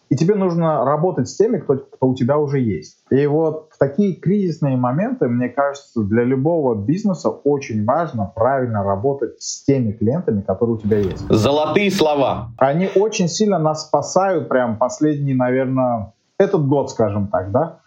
[0.08, 2.98] и тебе нужно работать с теми, кто, кто у тебя уже есть.
[3.10, 9.40] И вот в такие кризисные моменты, мне кажется, для любого бизнеса очень важно правильно работать
[9.40, 11.28] с теми клиентами, которые у тебя есть.
[11.28, 12.50] Золотые слова.
[12.58, 17.80] Они очень сильно нас спасают, прям последний, наверное, этот год, скажем так, да?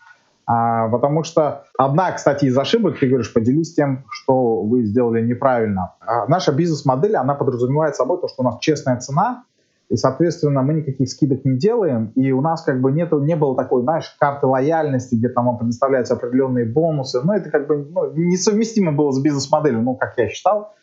[0.50, 5.96] А, потому что одна, кстати, из ошибок, ты говоришь, поделись тем, что вы сделали неправильно.
[6.00, 9.44] А наша бизнес-модель, она подразумевает собой то, что у нас честная цена,
[9.90, 13.56] и, соответственно, мы никаких скидок не делаем, и у нас как бы нету, не было
[13.56, 18.12] такой, знаешь, карты лояльности, где там вам предоставляются определенные бонусы, но это как бы ну,
[18.14, 20.74] несовместимо было с бизнес-моделью, ну, как я считал,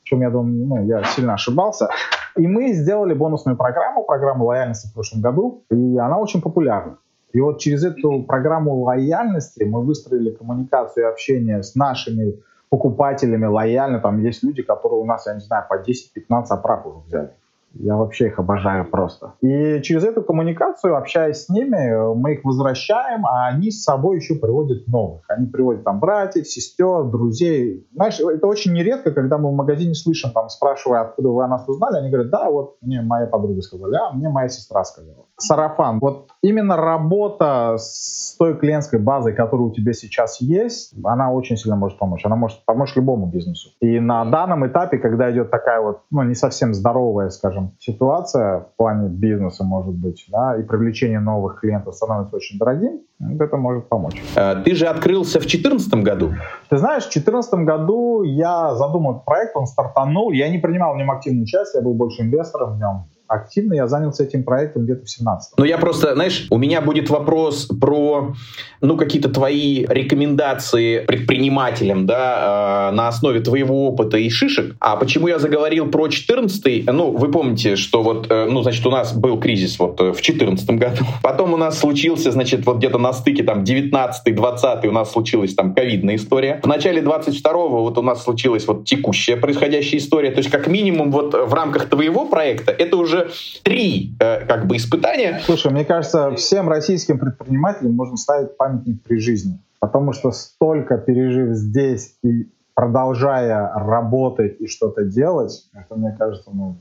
[0.00, 1.88] в чем я думаю, ну, я сильно ошибался.
[2.36, 6.96] И мы сделали бонусную программу, программу лояльности в прошлом году, и она очень популярна.
[7.32, 13.98] И вот через эту программу лояльности мы выстроили коммуникацию и общение с нашими покупателями лояльно.
[13.98, 17.30] Там есть люди, которые у нас, я не знаю, по 10-15 оправ уже взяли
[17.74, 19.34] Я вообще их обожаю просто.
[19.40, 24.36] И через эту коммуникацию, общаясь с ними, мы их возвращаем, а они с собой еще
[24.36, 25.22] приводят новых.
[25.28, 27.86] Они приводят там братьев, сестер, друзей.
[27.92, 31.68] Знаешь, это очень нередко, когда мы в магазине слышим, там, спрашивая, откуда вы о нас
[31.68, 35.26] узнали, они говорят, да, вот мне моя подруга сказала, а мне моя сестра сказала.
[35.36, 35.98] Сарафан.
[35.98, 41.76] Вот именно работа с той клиентской базой, которая у тебя сейчас есть, она очень сильно
[41.76, 42.24] может помочь.
[42.24, 43.70] Она может помочь любому бизнесу.
[43.80, 48.76] И на данном этапе, когда идет такая вот, ну, не совсем здоровая, скажем, ситуация в
[48.76, 53.88] плане бизнеса, может быть, да, и привлечение новых клиентов становится очень дорогим, вот это может
[53.88, 54.22] помочь.
[54.36, 56.32] А, ты же открылся в 2014 году.
[56.68, 61.10] Ты знаешь, в 2014 году я задумал проект, он стартанул, я не принимал в нем
[61.10, 65.10] активную участие, я был больше инвестором в нем активно я занялся этим проектом где-то в
[65.10, 68.34] 17 Ну, я просто, знаешь, у меня будет вопрос про,
[68.80, 74.76] ну, какие-то твои рекомендации предпринимателям, да, э, на основе твоего опыта и шишек.
[74.80, 78.90] А почему я заговорил про 14 Ну, вы помните, что вот, э, ну, значит, у
[78.90, 81.04] нас был кризис вот э, в 14 году.
[81.22, 85.74] Потом у нас случился, значит, вот где-то на стыке там 19-20 у нас случилась там
[85.74, 86.60] ковидная история.
[86.62, 90.30] В начале 22-го вот у нас случилась вот текущая происходящая история.
[90.30, 93.23] То есть, как минимум, вот в рамках твоего проекта это уже
[93.62, 95.40] три э, как бы испытания.
[95.44, 101.54] Слушай, мне кажется, всем российским предпринимателям можно ставить памятник при жизни, потому что столько пережив
[101.54, 106.76] здесь и продолжая работать и что-то делать, это, мне кажется, ну,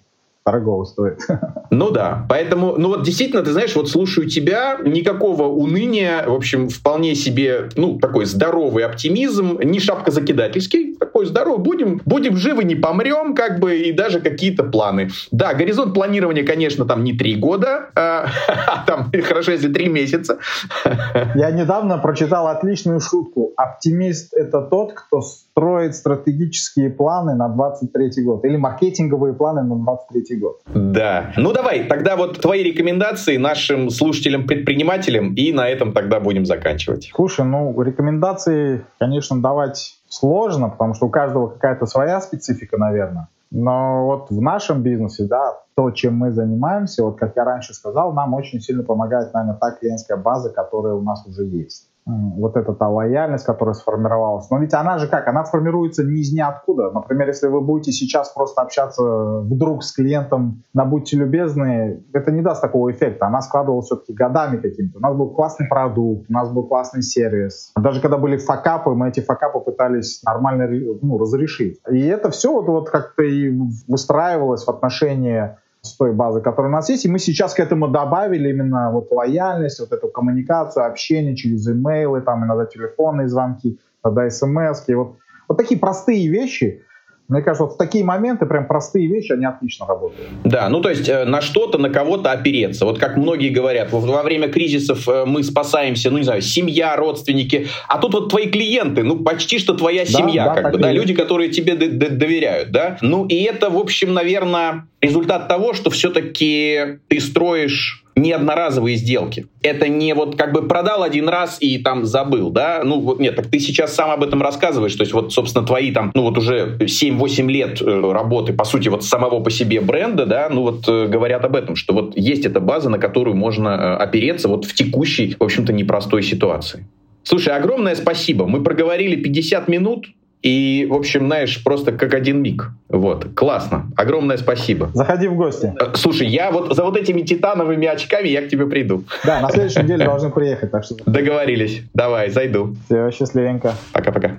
[0.45, 1.19] дорого стоит.
[1.71, 6.69] Ну да, поэтому, ну вот действительно, ты знаешь, вот слушаю тебя, никакого уныния, в общем,
[6.69, 10.82] вполне себе, ну, такой здоровый оптимизм, не шапка закидательский,
[11.13, 15.09] такой здоровый, будем, будем живы, не помрем, как бы, и даже какие-то планы.
[15.31, 18.25] Да, горизонт планирования, конечно, там не три года, а,
[18.87, 20.39] там хорошо, если три месяца.
[21.35, 23.51] Я недавно прочитал отличную шутку.
[23.57, 30.37] Оптимист— это тот, кто строит стратегические планы на 23 год или маркетинговые планы на 23
[30.37, 30.61] год.
[30.73, 31.31] Да.
[31.37, 37.11] Ну давай, тогда вот твои рекомендации нашим слушателям-предпринимателям, и на этом тогда будем заканчивать.
[37.15, 43.27] Слушай, ну рекомендации, конечно, давать сложно, потому что у каждого какая-то своя специфика, наверное.
[43.51, 48.13] Но вот в нашем бизнесе, да, то, чем мы занимаемся, вот как я раньше сказал,
[48.13, 52.73] нам очень сильно помогает, наверное, та клиентская база, которая у нас уже есть вот эта
[52.73, 54.49] та лояльность, которая сформировалась.
[54.49, 55.27] Но ведь она же как?
[55.27, 56.91] Она формируется не из ниоткуда.
[56.91, 59.03] Например, если вы будете сейчас просто общаться
[59.41, 63.27] вдруг с клиентом на «будьте любезны», это не даст такого эффекта.
[63.27, 64.97] Она складывалась все-таки годами каким-то.
[64.97, 67.71] У нас был классный продукт, у нас был классный сервис.
[67.77, 70.67] Даже когда были факапы, мы эти факапы пытались нормально
[71.01, 71.79] ну, разрешить.
[71.89, 73.51] И это все вот, вот как-то и
[73.87, 77.05] выстраивалось в отношении с той базы, которая у нас есть.
[77.05, 82.21] И мы сейчас к этому добавили именно вот лояльность, вот эту коммуникацию, общение через имейлы,
[82.21, 84.87] там иногда телефонные звонки, тогда смс.
[84.87, 85.17] Вот,
[85.49, 86.83] вот такие простые вещи,
[87.29, 90.27] мне кажется, вот в такие моменты прям простые вещи, они отлично работают.
[90.43, 92.85] Да, ну то есть э, на что-то, на кого-то опереться.
[92.85, 97.67] Вот как многие говорят, во время кризисов э, мы спасаемся, ну не знаю, семья, родственники,
[97.87, 101.13] а тут вот твои клиенты, ну почти что твоя семья, да, как бы, да, люди,
[101.13, 102.97] которые тебе доверяют, да.
[103.01, 109.47] Ну и это, в общем, наверное, результат того, что все-таки ты строишь не одноразовые сделки.
[109.61, 112.81] Это не вот как бы продал один раз и там забыл, да?
[112.83, 116.11] Ну нет, так ты сейчас сам об этом рассказываешь, то есть вот, собственно, твои там,
[116.13, 120.49] ну вот уже 7-8 лет э, работы, по сути, вот самого по себе бренда, да,
[120.49, 124.03] ну вот э, говорят об этом, что вот есть эта база, на которую можно э,
[124.03, 126.85] опереться вот в текущей, в общем-то, непростой ситуации.
[127.23, 128.45] Слушай, огромное спасибо.
[128.47, 130.07] Мы проговорили 50 минут,
[130.43, 132.69] и, в общем, знаешь, просто как один миг.
[132.89, 133.87] Вот, классно.
[133.95, 134.91] Огромное спасибо.
[134.93, 135.73] Заходи в гости.
[135.79, 139.05] Э, слушай, я вот за вот этими титановыми очками я к тебе приду.
[139.23, 140.95] Да, на следующей неделе должны приехать, так что...
[141.05, 141.81] Договорились.
[141.93, 142.75] Давай, зайду.
[142.85, 143.73] Все, счастливенько.
[143.93, 144.37] Пока-пока.